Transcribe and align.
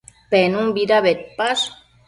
Penunbida 0.31 1.03
bedpash? 1.09 1.69